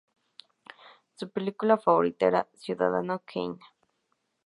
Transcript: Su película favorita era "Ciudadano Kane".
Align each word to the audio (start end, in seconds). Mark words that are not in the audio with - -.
Su 1.13 1.29
película 1.29 1.77
favorita 1.77 2.25
era 2.25 2.47
"Ciudadano 2.55 3.21
Kane". 3.23 3.59